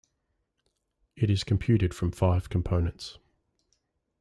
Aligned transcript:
It 1.15 1.29
is 1.29 1.43
computed 1.43 1.93
from 1.93 2.11
five 2.11 2.49
components. 2.49 3.19